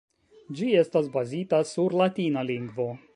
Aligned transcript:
Ĝi 0.61 0.69
estas 0.79 1.11
bazita 1.17 1.59
sur 1.75 1.97
latina 2.03 2.47
lingvo. 2.51 2.93